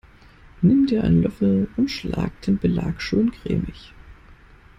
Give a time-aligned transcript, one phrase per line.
[0.63, 3.93] Nimm dir einen Löffel und schlag den Belag schön cremig.